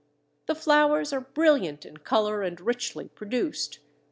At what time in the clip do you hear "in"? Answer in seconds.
1.85-1.97